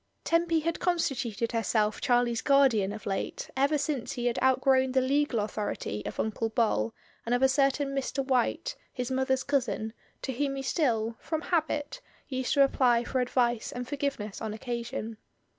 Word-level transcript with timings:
Tempy 0.23 0.61
had 0.61 0.79
constituted 0.79 1.51
herself 1.51 2.01
Charlie's 2.01 2.41
guardian 2.41 2.91
of 2.91 3.05
late 3.05 3.51
ever 3.55 3.77
since 3.77 4.13
he 4.13 4.25
had 4.25 4.41
outgrown 4.41 4.93
the 4.93 4.99
legal 4.99 5.39
authority 5.39 6.03
of 6.07 6.19
Uncle 6.19 6.49
Bol 6.49 6.91
and 7.23 7.35
of 7.35 7.43
a 7.43 7.47
certain 7.47 7.89
Mr. 7.89 8.25
White, 8.25 8.75
his 8.91 9.11
mother's 9.11 9.43
cousin, 9.43 9.93
to 10.23 10.33
whom 10.33 10.55
he 10.55 10.63
still, 10.63 11.17
from 11.19 11.41
habit, 11.41 12.01
used 12.27 12.55
to 12.55 12.63
apply 12.63 13.03
for 13.03 13.21
advice 13.21 13.71
and 13.71 13.87
forgiveness 13.87 14.41
on 14.41 14.55
occasion. 14.55 15.17